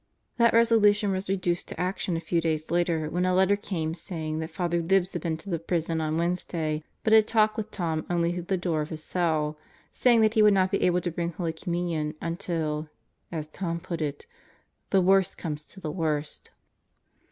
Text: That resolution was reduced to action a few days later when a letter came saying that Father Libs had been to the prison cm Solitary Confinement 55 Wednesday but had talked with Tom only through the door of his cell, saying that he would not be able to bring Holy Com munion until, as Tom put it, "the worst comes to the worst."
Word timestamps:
That 0.37 0.55
resolution 0.55 1.11
was 1.11 1.29
reduced 1.29 1.67
to 1.67 1.79
action 1.79 2.17
a 2.17 2.19
few 2.19 2.41
days 2.41 2.71
later 2.71 3.07
when 3.07 3.23
a 3.23 3.35
letter 3.35 3.55
came 3.55 3.93
saying 3.93 4.39
that 4.39 4.49
Father 4.49 4.81
Libs 4.81 5.13
had 5.13 5.21
been 5.21 5.37
to 5.37 5.49
the 5.51 5.59
prison 5.59 5.99
cm 5.99 6.01
Solitary 6.01 6.09
Confinement 6.09 6.39
55 6.39 6.53
Wednesday 6.55 6.83
but 7.03 7.13
had 7.13 7.27
talked 7.27 7.55
with 7.55 7.69
Tom 7.69 8.05
only 8.09 8.33
through 8.33 8.41
the 8.41 8.57
door 8.57 8.81
of 8.81 8.89
his 8.89 9.03
cell, 9.03 9.59
saying 9.91 10.21
that 10.21 10.33
he 10.33 10.41
would 10.41 10.55
not 10.55 10.71
be 10.71 10.81
able 10.81 11.01
to 11.01 11.11
bring 11.11 11.33
Holy 11.33 11.53
Com 11.53 11.71
munion 11.75 12.15
until, 12.19 12.89
as 13.31 13.45
Tom 13.49 13.79
put 13.79 14.01
it, 14.01 14.25
"the 14.89 15.01
worst 15.01 15.37
comes 15.37 15.63
to 15.65 15.79
the 15.79 15.91
worst." 15.91 16.49